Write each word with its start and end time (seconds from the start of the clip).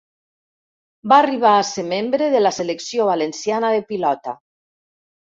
Va 1.11 1.17
arribar 1.23 1.51
a 1.57 1.65
ser 1.71 1.83
membre 1.89 2.29
de 2.35 2.41
la 2.41 2.51
Selecció 2.59 3.05
Valenciana 3.09 3.69
de 3.75 3.83
Pilota. 3.91 4.33